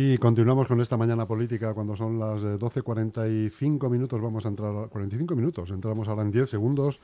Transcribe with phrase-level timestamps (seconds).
[0.00, 4.22] Y continuamos con esta mañana política cuando son las 12.45 eh, minutos.
[4.22, 7.00] Vamos a entrar, 45 minutos, entramos ahora en 10 segundos.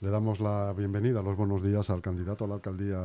[0.00, 2.98] Le damos la bienvenida, los buenos días al candidato a la alcaldía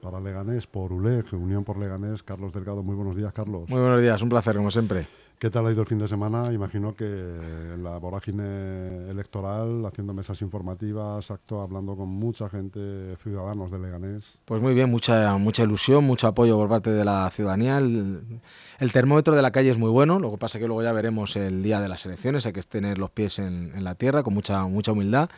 [0.00, 2.84] para Leganés por ULEG, Unión por Leganés, Carlos Delgado.
[2.84, 3.68] Muy buenos días, Carlos.
[3.68, 5.08] Muy buenos días, un placer, como siempre.
[5.42, 6.52] ¿Qué tal ha ido el fin de semana?
[6.52, 13.72] Imagino que en la vorágine electoral, haciendo mesas informativas, acto, hablando con mucha gente, ciudadanos
[13.72, 14.38] de Leganés.
[14.44, 17.78] Pues muy bien, mucha, mucha ilusión, mucho apoyo por parte de la ciudadanía.
[17.78, 20.92] El, termómetro de la calle es muy bueno, lo que pasa es que luego ya
[20.92, 24.22] veremos el día de las elecciones, hay que tener los pies en, en la tierra
[24.22, 25.28] con mucha, mucha humildad.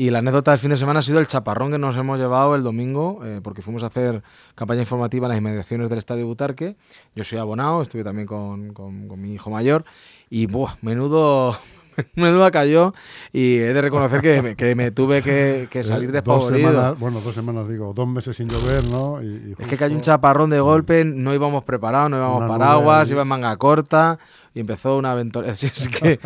[0.00, 2.54] Y la anécdota del fin de semana ha sido el chaparrón que nos hemos llevado
[2.54, 4.22] el domingo, eh, porque fuimos a hacer
[4.54, 6.74] campaña informativa en las inmediaciones del Estadio Butarque.
[7.14, 9.84] Yo soy abonado, estuve también con, con, mi hijo mayor.
[10.30, 11.54] Y buah, menudo,
[12.14, 12.94] menudo cayó
[13.30, 16.72] y he de reconocer que me, que me tuve que, que salir despavorido.
[16.72, 19.22] Dos bueno, dos semanas, digo, dos meses sin llover, ¿no?
[19.22, 23.20] Y, Es que cayó un chaparrón de golpe, no íbamos preparados, no íbamos paraguas, iba
[23.20, 24.18] en manga corta
[24.54, 25.50] y empezó una aventura.
[25.52, 26.18] Así es que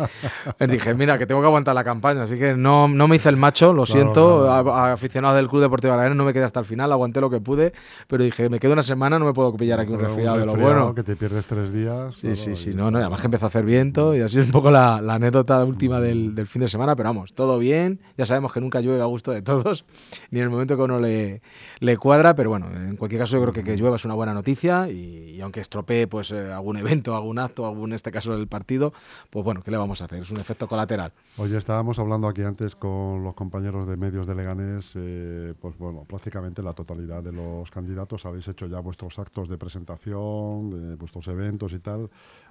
[0.67, 2.23] dije, mira, que tengo que aguantar la campaña.
[2.23, 4.51] Así que no, no me hice el macho, lo siento.
[4.51, 7.73] aficionado del Club Deportivo Aranés, no me quedé hasta el final, aguanté lo que pude.
[8.07, 10.55] Pero dije, me quedo una semana, no me puedo pillar aquí un resfriado, de lo
[10.55, 10.95] bueno.
[10.95, 12.15] Que te pierdes tres días.
[12.15, 12.73] Sí, sí, sí.
[12.73, 15.15] No, no, además que empezó a hacer viento y así es un poco la, la
[15.15, 16.95] anécdota última del, del, fin de semana.
[16.95, 17.99] Pero vamos, todo bien.
[18.17, 19.85] Ya sabemos que nunca llueve a gusto de todos,
[20.31, 21.41] ni en el momento que uno le,
[21.79, 22.35] le cuadra.
[22.35, 24.89] Pero bueno, en cualquier caso, yo creo que que llueva es una buena noticia.
[24.89, 28.93] Y, aunque estropee pues, eh, algún evento, algún acto, algún, este caso el partido,
[29.29, 30.23] pues bueno, ¿qué le vamos a hacer?
[30.23, 31.11] Es un efecto colateral.
[31.37, 36.05] Oye, estábamos hablando aquí antes con los compañeros de medios de Leganés, eh, pues bueno,
[36.07, 41.27] prácticamente la totalidad de los candidatos habéis hecho ya vuestros actos de presentación, de vuestros
[41.27, 42.09] eventos y tal.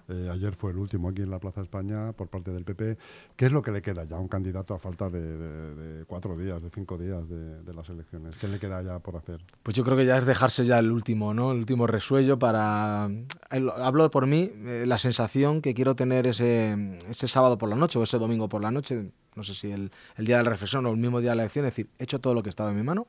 [0.08, 2.98] Eh, ayer fue el último aquí en la Plaza España por parte del PP.
[3.36, 6.62] ¿Qué es lo que le queda ya a un candidato a falta de, cuatro días,
[6.62, 8.36] de cinco días de, las elecciones?
[8.36, 9.40] ¿Qué le queda ya por hacer?
[9.62, 11.52] Pues yo creo que ya es dejarse ya el último, ¿no?
[11.52, 13.08] El último resuello para...
[13.50, 17.98] Hablo por mí, eh, la sensación que quiero tener ese, ese sábado por la noche
[17.98, 20.84] o ese domingo por la noche, no sé si el, el día de la reflexión
[20.86, 22.70] o el mismo día de la elección, es decir, he hecho todo lo que estaba
[22.70, 23.06] en mi mano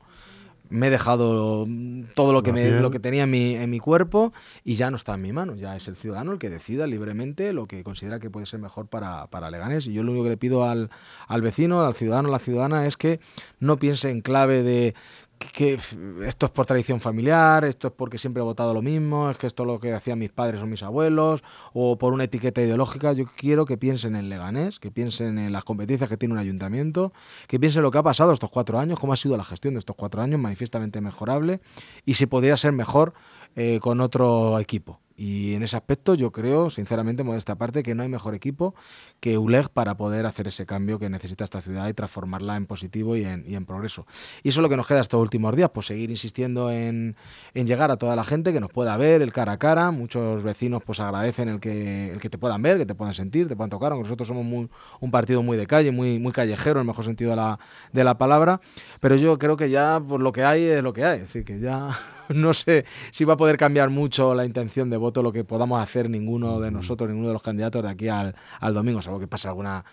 [0.68, 1.66] me he dejado
[2.14, 4.32] todo lo que, me, lo que tenía en mi, en mi, cuerpo
[4.64, 5.54] y ya no está en mi mano.
[5.54, 8.86] Ya es el ciudadano el que decida libremente lo que considera que puede ser mejor
[8.88, 9.86] para, para Leganés.
[9.86, 10.90] Y yo lo único que le pido al,
[11.28, 13.20] al vecino, al ciudadano, a la ciudadana es que
[13.60, 14.94] no piense en clave de
[15.38, 15.78] que
[16.24, 19.46] esto es por tradición familiar, esto es porque siempre he votado lo mismo, es que
[19.46, 21.42] esto es lo que hacían mis padres o mis abuelos,
[21.72, 23.12] o por una etiqueta ideológica.
[23.12, 27.12] Yo quiero que piensen en Leganés, que piensen en las competencias que tiene un ayuntamiento,
[27.48, 29.80] que piensen lo que ha pasado estos cuatro años, cómo ha sido la gestión de
[29.80, 31.60] estos cuatro años, manifiestamente mejorable,
[32.04, 33.14] y si podría ser mejor
[33.54, 35.00] eh, con otro equipo.
[35.16, 38.74] Y en ese aspecto yo creo, sinceramente, modesta parte, que no hay mejor equipo
[39.20, 43.16] que ULEG para poder hacer ese cambio que necesita esta ciudad y transformarla en positivo
[43.16, 44.06] y en, progreso.
[44.42, 47.16] Y eso es lo que nos queda estos últimos días, pues seguir insistiendo en,
[47.54, 49.90] llegar a toda la gente que nos pueda ver, el cara a cara.
[49.90, 53.48] Muchos vecinos pues agradecen el que, el que te puedan ver, que te puedan sentir,
[53.48, 54.68] te puedan tocar, aunque nosotros somos muy,
[55.00, 57.58] un partido muy de calle, muy, muy callejero, en el mejor sentido de la,
[57.92, 58.60] de la palabra.
[59.00, 61.44] Pero yo creo que ya por lo que hay es lo que hay, es decir,
[61.44, 61.98] que ya
[62.28, 65.82] no sé si va a poder cambiar mucho la intención de voto lo que podamos
[65.82, 69.28] hacer ninguno de nosotros, ninguno de los candidatos de aquí al, al domingo, salvo que
[69.28, 69.84] pase alguna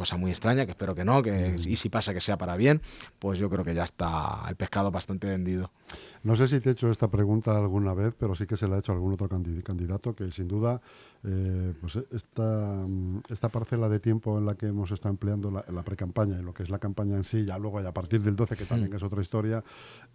[0.00, 2.80] cosa muy extraña, que espero que no, que, y si pasa que sea para bien,
[3.18, 5.70] pues yo creo que ya está el pescado bastante vendido.
[6.22, 8.76] No sé si te he hecho esta pregunta alguna vez, pero sí que se la
[8.76, 10.80] ha hecho a algún otro candidato que sin duda
[11.22, 12.86] eh, pues esta,
[13.28, 16.54] esta parcela de tiempo en la que hemos estado empleando la, la pre-campaña y lo
[16.54, 18.94] que es la campaña en sí, ya luego y a partir del 12, que también
[18.94, 19.62] es otra historia,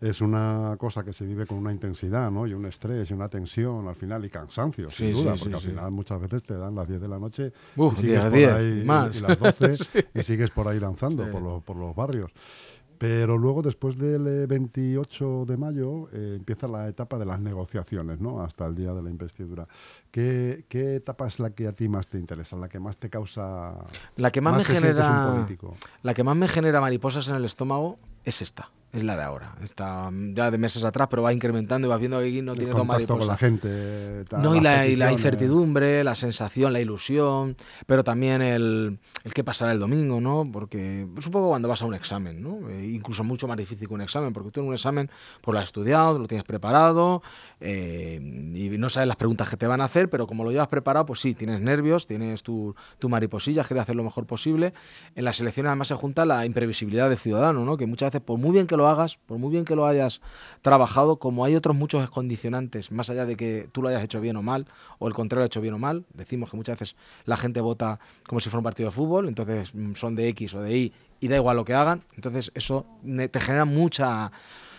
[0.02, 2.47] es una cosa que se vive con una intensidad ¿no?
[2.47, 5.91] y un estrés y una tensión al final y cansancio, sin duda, porque al final
[5.91, 9.16] muchas veces te dan las 10 de la noche y sigues por ahí, más.
[9.16, 9.75] Y, las 12
[10.14, 12.32] y sigues por ahí danzando por, los, por los barrios.
[12.98, 18.22] Pero luego, después del 28 eh, de mayo, eh, empieza la etapa de las negociaciones,
[18.22, 18.42] ¿no?
[18.42, 19.68] Hasta el día de la investidura.
[20.12, 23.10] ¿Qué, ¿Qué, etapa es la que a ti más te interesa, la que más te
[23.10, 23.76] causa...
[24.16, 25.48] La que más, me genera...
[26.04, 29.56] La que más me genera mariposas en el estómago es esta es la de ahora.
[29.62, 32.72] Está ya de meses atrás, pero va incrementando y va viendo que aquí no tiene
[32.72, 33.20] dos mariposas.
[33.20, 34.26] con la gente.
[34.42, 39.44] no, y la, y la, incertidumbre, la sensación, la ilusión, pero también el, el qué
[39.44, 40.50] pasará el domingo, ¿no?
[40.52, 42.70] Porque es un poco cuando vas a un examen, ¿no?
[42.70, 45.09] Eh, incluso mucho más difícil que un examen, porque tú en un examen
[45.41, 47.22] pues lo has estudiado, lo tienes preparado
[47.59, 50.68] eh, y no sabes las preguntas que te van a hacer, pero como lo llevas
[50.68, 54.74] preparado, pues sí, tienes nervios, tienes tu, tu mariposilla, quieres hacer lo mejor posible.
[55.16, 57.78] En las elecciones además se junta la imprevisibilidad del ciudadano, ¿no?
[57.78, 60.22] Que muchas veces, por muy bien que lo hagas, por muy bien que lo hayas
[60.61, 64.35] trabajado, como hay otros muchos condicionantes, más allá de que tú lo hayas hecho bien
[64.37, 64.66] o mal,
[64.99, 66.96] o el contrario lo hecho bien o mal, decimos que muchas veces
[67.26, 70.53] la gente vota como si fuera un partido de fútbol, entonces mm, son de X
[70.53, 74.32] o de Y y da igual lo que hagan, entonces eso te genera mucha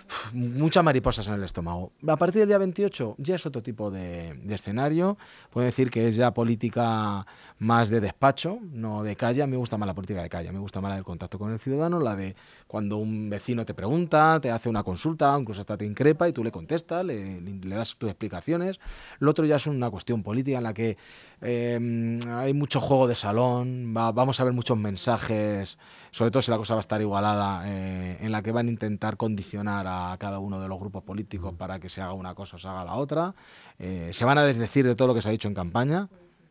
[0.33, 1.93] muchas mariposas en el estómago.
[2.07, 5.17] A partir del día 28 ya es otro tipo de, escenario.
[5.51, 7.27] Puedo decir que es ya política
[7.59, 9.43] más de despacho, no de calle.
[9.43, 11.39] A mí me gusta más la política de calle, me gusta más la del contacto
[11.39, 12.37] con el ciudadano, la de
[12.67, 16.45] cuando un vecino te pregunta, te hace una consulta, incluso hasta te increpa y tú
[16.45, 18.79] le contestas, le, das tus explicaciones.
[19.19, 20.97] Lo otro ya es una cuestión política en la que
[21.43, 25.79] eh, hay mucho juego de salón, vamos a ver muchos mensajes
[26.17, 28.71] sobre todo si la cosa va a estar igualada, eh, en la que van a
[28.71, 32.57] intentar condicionar a cada uno de los grupos políticos para que se haga una cosa
[32.57, 33.35] o se haga la otra.
[33.79, 36.09] Eh, se van a desdecir de todo lo que se ha dicho en campaña.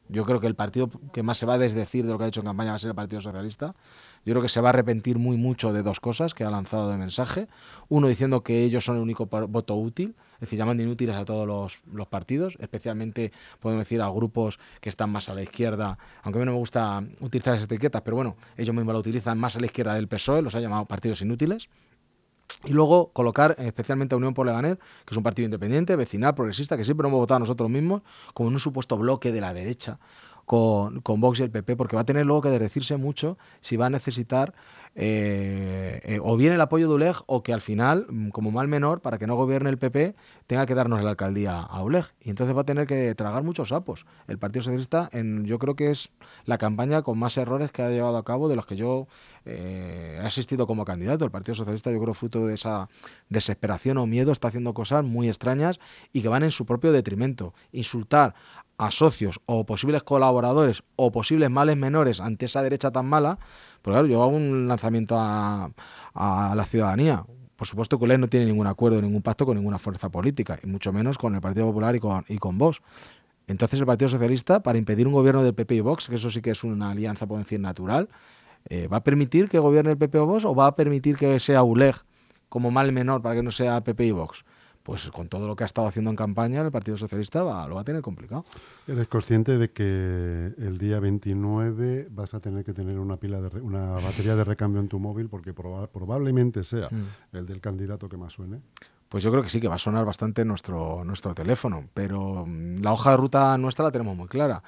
[0.07, 2.27] Yo creo que el partido que más se va a desdecir de lo que ha
[2.27, 3.73] dicho en campaña va a ser el Partido Socialista.
[4.23, 6.91] Yo creo que se va a arrepentir muy mucho de dos cosas que ha lanzado
[6.91, 7.47] de mensaje.
[7.89, 11.47] Uno diciendo que ellos son el único voto útil es decir, llamando inútiles a todos
[11.47, 16.41] los, partidos, especialmente podemos decir a grupos que están más a la izquierda, aunque a
[16.41, 19.59] mí no me gusta utilizar esas etiquetas, pero bueno, ellos mismos lo utilizan más a
[19.59, 21.69] la izquierda del PSOE, los ha llamado partidos inútiles.
[22.63, 26.77] Y luego colocar especialmente a Unión por Leganer, que es un partido independiente, vecinal, progresista,
[26.77, 28.03] que siempre hemos votado nosotros mismos,
[28.35, 29.99] como en un supuesto bloque de la derecha
[30.45, 33.77] con, con Vox y el PP, porque va a tener luego que decirse mucho si
[33.77, 34.53] va a necesitar
[34.97, 38.69] eh, eh, o bien el apoyo de ULEG o que al final, mm, como mal
[38.69, 40.15] menor, para que no gobierne el PP,
[40.47, 42.05] tenga que darnos la alcaldía a ULEG.
[42.21, 44.05] Y entonces va a tener que tragar muchos sapos.
[44.27, 46.11] El Partido Socialista, en, yo creo que es
[46.45, 49.07] la campaña con más errores que ha llevado a cabo de los que yo
[49.43, 51.25] eh, he asistido como candidato.
[51.25, 52.87] El Partido Socialista, yo creo, fruto de esa
[53.27, 55.79] desesperación o miedo, está haciendo cosas muy extrañas
[56.13, 57.53] y que van en su propio detrimento.
[57.73, 58.33] Insultar
[58.77, 63.39] a socios o posibles colaboradores o posibles males menores ante esa derecha tan mala,
[63.81, 65.71] pues claro, yo hago un lanzamiento a,
[66.13, 67.25] la ciudadanía.
[67.55, 70.67] Por supuesto que ULED no tiene ningún acuerdo, ningún pacto con ninguna fuerza política, y
[70.67, 72.81] mucho menos con el Partido Popular y con, y con Vox.
[73.47, 76.41] Entonces el Partido Socialista, para impedir un gobierno del PP y Vox, que eso sí
[76.41, 78.09] que es una alianza, por decir, natural,
[78.69, 81.39] eh, ¿va a permitir que gobierne el PP o Vox o va a permitir que
[81.39, 81.95] sea ULEG
[82.49, 84.43] como mal menor para que no sea PP y Vox?
[84.85, 87.73] Pues con todo lo que ha estado haciendo en campaña, el Partido Socialista va, lo
[87.73, 88.45] va a tener complicado.
[88.87, 93.61] ¿Eres consciente de que el día 29 vas a tener que tener una pila de
[93.61, 97.35] una batería de recambio en tu móvil porque probablemente sea mm.
[97.35, 98.61] el del candidato que más suene?
[99.09, 102.83] Pues yo creo que sí, que va a sonar bastante nuestro, nuestro teléfono, pero mm,
[102.83, 104.61] la hoja de ruta nuestra la tenemos muy clara.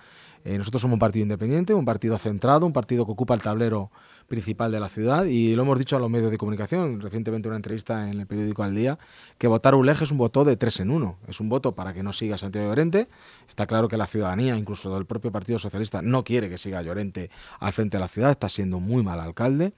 [0.47, 3.91] Eh, nosotros somos un partido independiente, un partido centrado, un partido que ocupa el tablero
[4.29, 7.57] principal de la ciudad y lo hemos dicho a los medios de comunicación, recientemente una
[7.57, 8.97] entrevista en el periódico Al Día,
[9.37, 11.17] que votar ULEG es un voto de tres en uno.
[11.27, 13.09] Es un voto para que no siga Santiago Llorente.
[13.49, 17.29] Está claro que la ciudadanía, incluso del propio Partido Socialista, no quiere que siga Llorente
[17.59, 19.73] al frente de la ciudad, está siendo muy mal alcalde.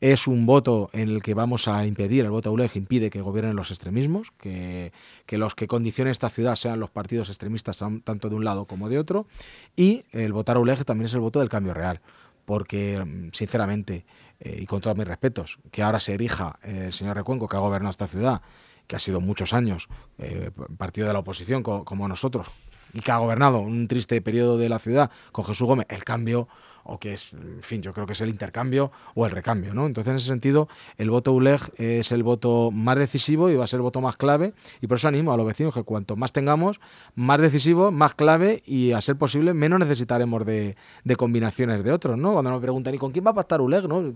[0.00, 3.56] Es un voto en el que vamos a impedir, el voto ULEG impide que gobiernen
[3.56, 4.92] los extremismos, que,
[5.24, 8.90] que los que condicionen esta ciudad sean los partidos extremistas tanto de un lado como
[8.90, 9.26] de otro.
[9.74, 12.00] Y el votar ULEG también es el voto del cambio real
[12.46, 14.06] porque, mm, sinceramente,
[14.40, 17.60] eh, y con todos mis respetos, que ahora se erija el señor Recuenco, que ha
[17.60, 18.40] gobernado esta ciudad,
[18.86, 19.88] que ha sido muchos años
[20.18, 22.46] eh, partido de la oposición como nosotros,
[22.94, 26.48] y que ha gobernado un triste periodo de la ciudad con Jesús Gómez, el cambio
[26.88, 29.86] o que es, en fin, yo creo que es el intercambio o el recambio, ¿no?
[29.86, 33.66] Entonces, en ese sentido, el voto ULEG es el voto más decisivo y va a
[33.66, 36.32] ser el voto más clave, y por eso animo a los vecinos que cuanto más
[36.32, 36.80] tengamos,
[37.14, 40.76] más decisivo, más clave, y a ser posible, menos necesitaremos de,
[41.16, 42.32] combinaciones de otros, ¿no?
[42.34, 44.12] Cuando nos preguntan, ¿y con quién va a pactar ULEG, no?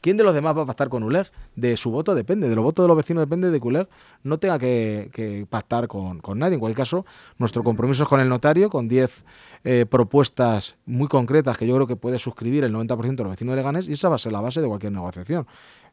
[0.00, 1.30] ¿Quién de los demás va a pactar con ULEG?
[1.56, 3.88] De su voto depende, de los votos de los vecinos depende de que ULEG
[4.22, 6.54] no tenga que, pactar con, nadie.
[6.54, 7.06] En cualquier caso,
[7.38, 9.24] nuestro compromiso es con el notario, con 10
[9.64, 13.52] eh, propuestas muy concretas que yo creo que puede suscribir el 90% de los vecinos
[13.52, 15.46] de Leganés y esa va a ser la base de cualquier negociación.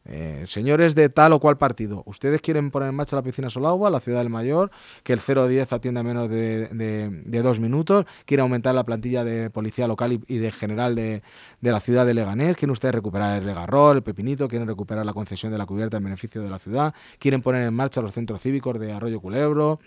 [0.08, 3.90] Eh, señores de tal o cual partido, ustedes quieren poner en marcha la piscina Solagua,
[3.90, 4.70] la ciudad del mayor,
[5.02, 10.20] que el 010 atienda menos de, dos minutos, quieren aumentar la plantilla de policía local
[10.26, 11.22] y, de general de,
[11.60, 15.50] la ciudad de Leganés, quieren ustedes recuperar el Legarrol, el Pepinito, quieren recuperar la concesión
[15.50, 18.78] de la cubierta en beneficio de la ciudad, quieren poner en marcha los centros cívicos
[18.78, 19.80] de Arroyo Culebro,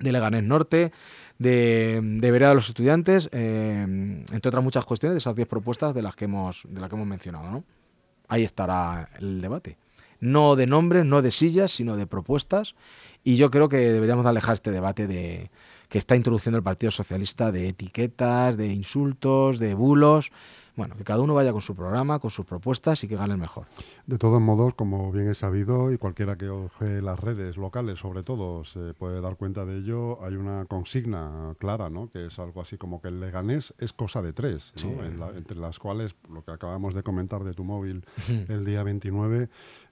[0.00, 0.92] de Leganés Norte
[1.38, 3.84] de, de vereda de los estudiantes, eh,
[4.32, 6.96] entre otras muchas cuestiones, de esas 10 propuestas de las que hemos, de las que
[6.96, 7.50] hemos mencionado.
[7.50, 7.64] ¿no?
[8.28, 9.78] Ahí estará el debate.
[10.20, 12.74] No de nombres, no de sillas, sino de propuestas.
[13.22, 15.50] Y yo creo que deberíamos alejar este debate de,
[15.88, 20.32] que está introduciendo el Partido Socialista de etiquetas, de insultos, de bulos.
[20.78, 23.40] Bueno, que cada uno vaya con su programa, con sus propuestas y que gane el
[23.40, 23.66] mejor.
[24.06, 28.22] De todos modos, como bien es sabido, y cualquiera que oje las redes locales, sobre
[28.22, 32.08] todo, se puede dar cuenta de ello, hay una consigna clara, ¿no?
[32.10, 34.72] Que es algo así como que el Leganés es cosa de tres,
[35.34, 38.04] entre las cuales, lo que acabamos de comentar de tu móvil
[38.48, 39.48] el día 29,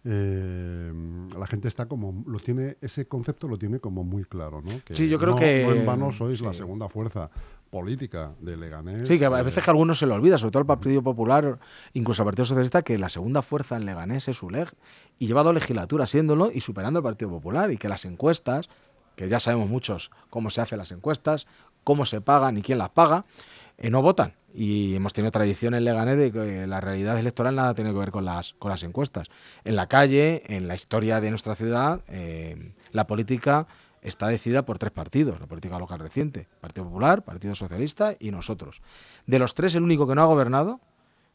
[0.09, 0.93] eh,
[1.37, 5.09] la gente está como lo tiene ese concepto lo tiene como muy claro no sí
[5.09, 7.29] yo creo que no en vano sois la segunda fuerza
[7.71, 9.09] política de Leganés.
[9.09, 11.59] Sí, que a veces que a algunos se le olvida, sobre todo el Partido Popular,
[11.93, 14.71] incluso el Partido Socialista, que la segunda fuerza en Leganés es ULEG
[15.19, 18.69] y lleva dos legislaturas siéndolo y superando al Partido Popular y que las encuestas,
[19.17, 21.47] que ya sabemos muchos cómo se hacen las encuestas,
[21.85, 23.25] cómo se pagan y quién las paga,
[23.79, 24.35] eh, no votan.
[24.55, 28.11] Y hemos tenido tradición en Leganés de que la realidad electoral nada tiene que ver
[28.11, 29.29] con las, con las encuestas.
[29.65, 33.67] En la calle, en la historia de nuestra ciudad, eh, la política
[34.07, 38.81] está decidida por tres partidos, la política local reciente, Partido Popular, Partido Socialista y nosotros.
[39.27, 40.81] De los tres, el único que no ha gobernado,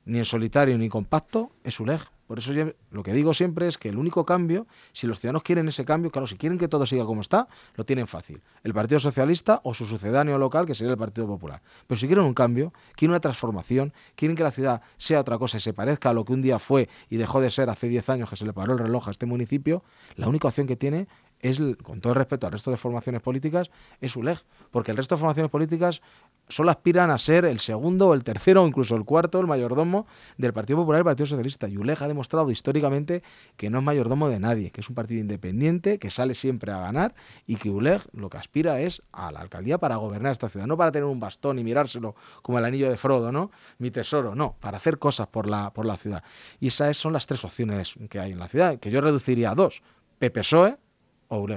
[0.05, 2.01] ni en solitario ni compacto, es ULEG.
[2.27, 2.53] Por eso
[2.91, 6.11] lo que digo siempre es que el único cambio, si los ciudadanos quieren ese cambio,
[6.11, 8.41] claro, si quieren que todo siga como está, lo tienen fácil.
[8.63, 11.61] El Partido Socialista o su sucedáneo local, que sería el Partido Popular.
[11.87, 15.57] Pero si quieren un cambio, quieren una transformación, quieren que la ciudad sea otra cosa
[15.57, 18.09] y se parezca a lo que un día fue y dejó de ser hace 10
[18.09, 19.83] años que se le paró el reloj a este municipio,
[20.15, 21.09] la única opción que tiene
[21.41, 24.39] es, con todo respeto al resto de formaciones políticas, es ULEG.
[24.71, 26.01] Porque el resto de formaciones políticas
[26.47, 30.05] solo aspiran a ser el segundo o el tercero o incluso el cuarto, el mayordomo
[30.37, 31.67] del Partido Popular y el Partido Socialista.
[31.67, 33.23] Y ULEG ha demostrado históricamente
[33.57, 36.79] que no es mayordomo de nadie, que es un partido independiente, que sale siempre a
[36.79, 40.67] ganar y que ULEG lo que aspira es a la alcaldía para gobernar esta ciudad,
[40.67, 43.51] no para tener un bastón y mirárselo como el anillo de Frodo, ¿no?
[43.77, 46.23] Mi tesoro, no, para hacer cosas por la, por la ciudad.
[46.59, 49.55] Y esas son las tres opciones que hay en la ciudad, que yo reduciría a
[49.55, 49.81] dos.
[50.19, 50.77] PPSOE,
[51.31, 51.47] o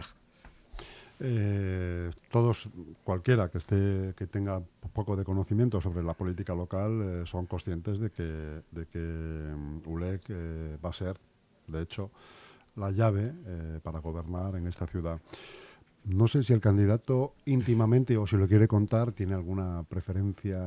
[1.20, 2.68] eh, todos,
[3.04, 4.60] cualquiera que esté, que tenga
[4.92, 9.82] poco de conocimiento sobre la política local, eh, son conscientes de que, de que mm,
[9.86, 11.16] ULEG eh, va a ser,
[11.66, 12.10] de hecho,
[12.76, 13.32] la llave
[13.84, 15.20] para gobernar en esta ciudad.
[16.04, 20.60] No sé si el candidato íntimamente o si lo quiere contar tiene alguna preferencia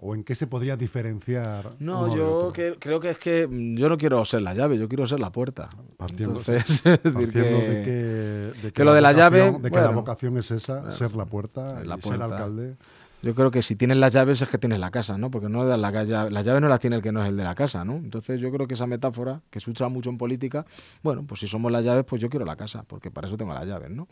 [0.00, 1.72] o en qué se podría diferenciar.
[1.78, 5.06] No, yo creo que es que mm, yo no quiero ser la llave, yo quiero
[5.06, 5.68] ser la puerta.
[5.98, 11.14] Partiendo, Entonces, de que, lo de la llave, de que la vocación es esa, ser
[11.14, 12.76] la puerta, y ser alcalde.
[13.22, 15.30] Yo creo que si tienes las llaves es que tienes la casa, ¿no?
[15.30, 17.54] Porque no la, la llave no las tiene el que no es el de la
[17.54, 17.96] casa, ¿no?
[17.96, 20.64] Entonces yo creo que esa metáfora que se usa mucho en política,
[21.02, 23.52] bueno, pues si somos las llaves, pues yo quiero la casa, porque para eso tengo
[23.52, 24.08] las llaves, ¿no?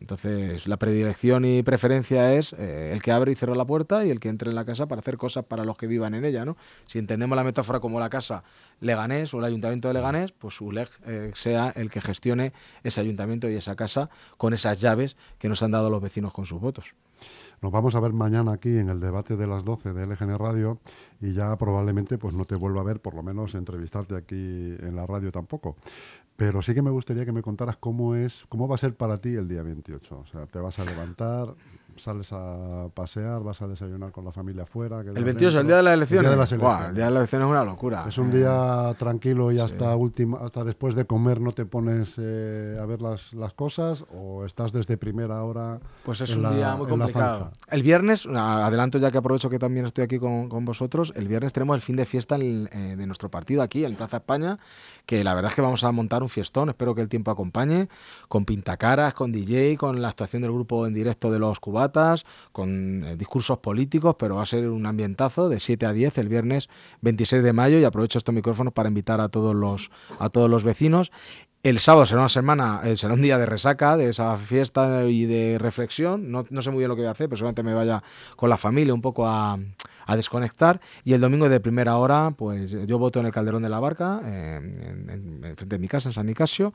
[0.00, 4.10] Entonces, la predilección y preferencia es eh, el que abre y cierra la puerta y
[4.10, 6.44] el que entre en la casa para hacer cosas para los que vivan en ella,
[6.44, 6.56] ¿no?
[6.86, 8.44] Si entendemos la metáfora como la casa
[8.80, 12.52] Leganés o el ayuntamiento de Leganés, pues ULEG eh, sea el que gestione
[12.82, 16.46] ese ayuntamiento y esa casa con esas llaves que nos han dado los vecinos con
[16.46, 16.94] sus votos.
[17.60, 20.78] Nos vamos a ver mañana aquí en el debate de las 12 de LGN Radio
[21.20, 24.94] y ya probablemente pues no te vuelva a ver, por lo menos entrevistarte aquí en
[24.94, 25.76] la radio tampoco.
[26.38, 29.20] Pero sí que me gustaría que me contaras cómo es, cómo va a ser para
[29.20, 30.18] ti el día 28.
[30.18, 31.56] O sea, te vas a levantar,
[31.98, 35.00] sales a pasear, vas a desayunar con la familia afuera.
[35.00, 36.24] El 28, el día de las elecciones.
[36.24, 36.88] El día de las elecciones.
[36.88, 38.04] el día de las elecciones es una locura.
[38.06, 42.78] Es un día tranquilo y hasta última, hasta después de comer no te pones eh,
[42.80, 45.80] a ver las, las, cosas o estás desde primera hora.
[46.04, 47.52] Pues es un día muy complicado.
[47.70, 51.52] El viernes, adelanto ya que aprovecho que también estoy aquí con, con vosotros, el viernes
[51.52, 54.58] tenemos el fin de fiesta eh, de nuestro partido aquí en Plaza España,
[55.06, 57.88] que la verdad es que vamos a montar un fiestón, espero que el tiempo acompañe,
[58.28, 61.87] con pintacaras, con DJ, con la actuación del grupo en directo de los cubanos
[62.52, 66.28] con eh, discursos políticos, pero va a ser un ambientazo de 7 a 10 el
[66.28, 66.68] viernes
[67.02, 70.64] 26 de mayo y aprovecho estos micrófonos para invitar a todos los, a todos los
[70.64, 71.10] vecinos.
[71.64, 75.26] El sábado será una semana, eh, será un día de resaca, de esa fiesta y
[75.26, 76.30] de reflexión.
[76.30, 78.02] No, no sé muy bien lo que voy a hacer, pero seguramente me vaya
[78.36, 79.58] con la familia un poco a,
[80.08, 80.80] a desconectar.
[81.04, 84.20] Y el domingo de primera hora, pues yo voto en el Calderón de la Barca,
[84.24, 86.72] en, frente de mi casa, en San Nicasio,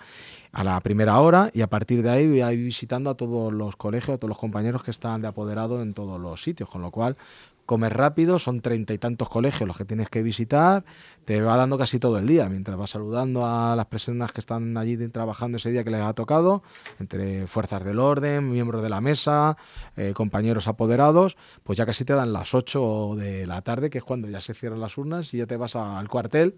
[0.51, 1.49] a la primera hora.
[1.51, 4.29] Y a partir de ahí voy a ir visitando a todos los colegios, a todos
[4.29, 6.69] los compañeros que están de apoderado en todos los sitios.
[6.69, 7.17] Con lo cual,
[7.65, 10.83] comer rápido, son treinta y tantos colegios los que tienes que visitar,
[11.25, 14.75] te va dando casi todo el día, mientras vas saludando a las personas que están
[14.77, 16.63] allí trabajando ese día que les ha tocado,
[16.99, 19.57] entre fuerzas del orden, miembros de la mesa,
[19.95, 24.03] eh, compañeros apoderados, pues ya casi te dan las 8 de la tarde, que es
[24.03, 26.55] cuando ya se cierran las urnas y ya te vas al cuartel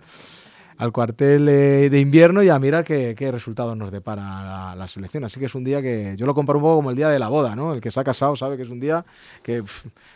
[0.77, 5.23] al cuartel de invierno y a mirar qué, qué resultados nos depara la, selección.
[5.23, 7.19] Así que es un día que yo lo comparo un poco como el día de
[7.19, 7.73] la boda, ¿no?
[7.73, 9.05] El que se ha casado sabe que es un día
[9.41, 9.63] que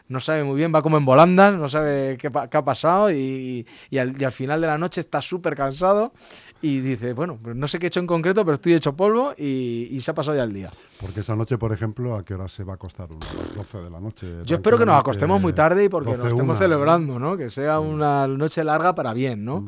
[0.07, 3.65] no sabe muy bien, va como en volandas, no sabe qué, ha pasado y,
[3.97, 6.13] al, y, al, final de la noche está súper cansado
[6.61, 9.33] y dice, bueno, pues no sé qué he hecho en concreto, pero estoy hecho polvo
[9.37, 10.71] y, se ha pasado ya el día.
[10.99, 13.09] Porque esa noche, por ejemplo, ¿a qué hora se va a acostar?
[13.11, 13.19] Uno?
[13.29, 14.27] A las 12 de la noche.
[14.45, 17.37] Yo espero que nos acostemos muy tarde y porque nos estemos celebrando, ¿no?
[17.37, 19.67] Que sea una noche larga para bien, ¿no?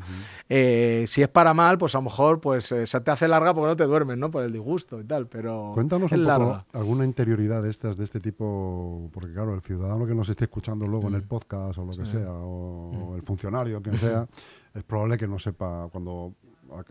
[0.50, 3.54] Eh, si es para mal, pues a lo mejor pues eh, se te hace larga
[3.54, 4.30] porque no te duermes, ¿no?
[4.30, 8.20] Por el disgusto y tal, pero Cuéntanos un poco alguna interioridad de estas, de este
[8.20, 11.28] tipo, porque claro, el ciudadano que nos esté escuchando luego en el mm.
[11.28, 13.16] podcast o lo que sea, o, mm.
[13.16, 14.28] el funcionario, quien sea,
[14.74, 16.34] es probable que no sepa cuando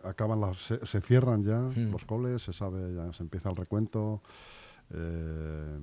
[0.05, 1.91] acaban las, se, cierran ya mm.
[1.91, 4.23] los coles, se sabe, ya se empieza el recuento.
[4.93, 5.79] Eh,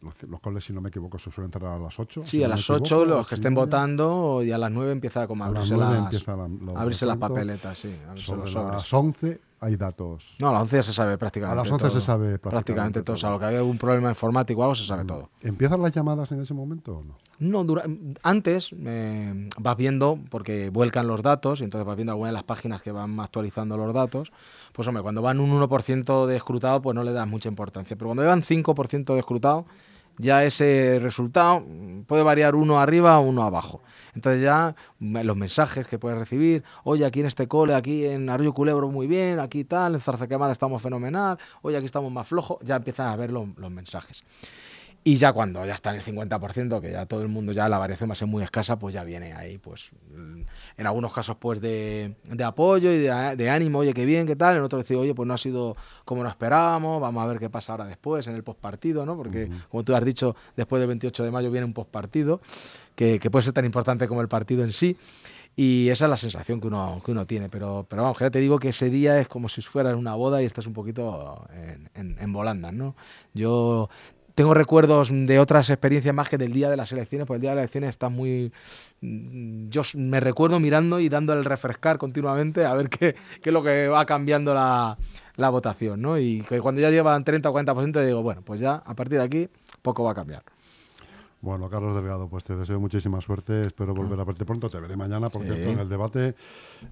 [0.00, 2.22] los, los coles, si no me equivoco, se suelen cerrar a las 8.
[2.24, 4.70] Sí, si a no las 8 equivoco, los ocho que estén votando y a las
[4.70, 7.94] 9 empieza como a abrirse, 9 las, abrirse las papeletas, sí.
[8.06, 10.36] abrirse Sobre los las 11 hay datos.
[10.40, 13.02] No, a las 11 ya se sabe prácticamente A las 11 se sabe prácticamente, prácticamente
[13.02, 13.14] todo.
[13.14, 13.34] O sea, todo.
[13.34, 15.28] lo que había algún problema informático o algo se sabe todo.
[15.42, 17.16] ¿Empiezan las llamadas en ese momento o no?
[17.38, 17.84] No, dura-
[18.22, 22.44] antes eh, vas viendo, porque vuelcan los datos, y entonces vas viendo algunas de las
[22.44, 24.32] páginas que van actualizando los datos.
[24.72, 27.96] Pues hombre, cuando van un 1% de escrutado, pues no le das mucha importancia.
[27.96, 29.66] Pero cuando llevan 5% de escrutado,
[30.20, 31.64] ya ese resultado
[32.06, 33.82] puede variar uno arriba o uno abajo.
[34.14, 38.28] Entonces ya mm, los mensajes que puedes recibir, oye, aquí en este cole, aquí en
[38.28, 42.28] Arroyo Culebro muy bien, aquí tal, en Zarza Quemada estamos fenomenal, oye, aquí estamos más
[42.28, 44.22] flojos, ya empiezan a ver los mensajes.
[45.02, 47.78] Y ya cuando ya está en el 50%, que ya todo el mundo, ya la
[47.78, 50.42] variación va a ser muy escasa, pues ya viene ahí, pues mm,
[50.76, 54.36] en algunos casos pues de, de apoyo y de, de ánimo, oye, qué bien, qué
[54.36, 57.38] tal, en otros decir, oye, pues no ha sido como lo esperábamos, vamos a ver
[57.38, 59.16] qué pasa ahora después, en el postpartido, ¿no?
[59.16, 62.42] Porque, como tú has dicho, después del 28 de mayo viene un postpartido,
[62.94, 64.98] que, que puede ser tan importante como el partido en sí.
[65.56, 67.48] Y esa es la sensación que uno, que uno tiene.
[67.48, 70.40] Pero, pero vamos, ya te digo que ese día es como si fuera una boda
[70.40, 72.94] y estás un poquito en, en, en volandas, ¿no?
[73.34, 73.90] Yo
[74.40, 77.50] tengo recuerdos de otras experiencias más que del día de las elecciones, porque el día
[77.50, 78.50] de las elecciones está muy...
[79.02, 83.52] mm, Yo me recuerdo mirando y dando el refrescar continuamente a ver qué, qué es
[83.52, 84.96] lo que va cambiando la,
[85.36, 86.18] la votación, ¿no?
[86.18, 89.48] Y cuando ya llevan 30 o 40% digo, bueno, pues ya a partir de aquí
[89.82, 90.42] poco va a cambiar.
[91.42, 93.62] Bueno, Carlos Delgado, pues te deseo muchísima suerte.
[93.62, 94.68] Espero volver a verte pronto.
[94.68, 95.48] Te veré mañana, por Sí.
[95.48, 96.34] cierto, en el debate.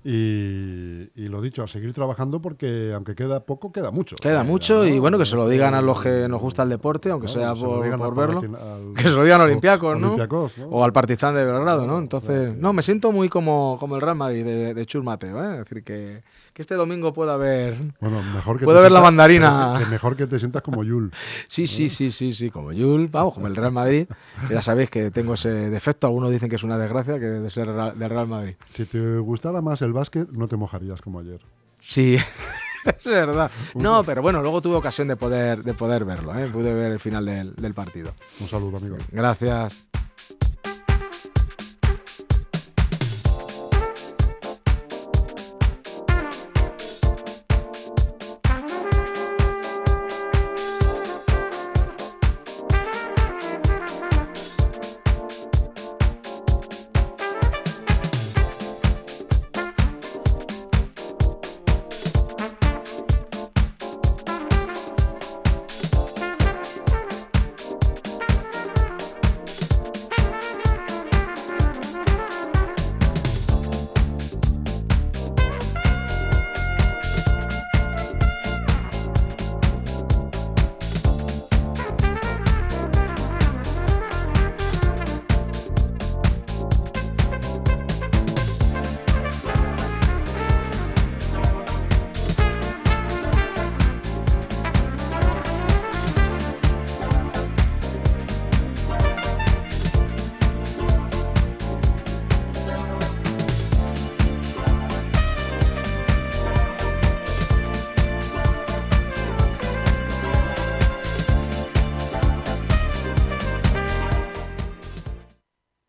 [0.05, 4.17] Y, y lo dicho, a seguir trabajando porque aunque queda poco, queda mucho.
[4.17, 4.87] Queda Eh, mucho ¿no?
[4.87, 7.55] y bueno, que se lo digan a los que nos gusta el deporte, aunque sea
[7.55, 8.41] se por, verlo.
[8.41, 10.07] Al- Que se lo digan a Olympiacos, ¿no?
[10.15, 10.67] Olympiacos, ¿no?
[10.69, 11.99] O al Partizan de Belgrado, ¿no?
[11.99, 15.53] Entonces, no, me siento muy como, como el Real Madrid de, de Chur Mateo, ¿eh?
[15.55, 16.23] Es decir, que,
[16.59, 17.77] que este domingo pueda haber...
[18.01, 19.75] Bueno, mejor que Puedo te ver la sientas- mandarina.
[19.79, 21.13] que- que mejor que te sientas como Yul.
[21.49, 24.09] Sí, sí, sí, sí, sí, como Yul, vamos, como el Real Madrid.
[24.51, 27.69] ya sabéis que tengo ese defecto, algunos dicen que es una desgracia, que de ser
[27.69, 28.57] del Real Madrid.
[28.75, 31.41] Si te gustara más el básquet, no te mojarías como ayer.
[31.81, 32.17] Sí,
[32.85, 33.53] es verdad.
[33.77, 36.49] No, pero bueno, luego tuve ocasión de poder, de poder verlo, ¿eh?
[36.49, 38.13] Pude ver el final del, del partido.
[38.41, 38.97] Un saludo, amigo.
[39.13, 39.85] Gracias.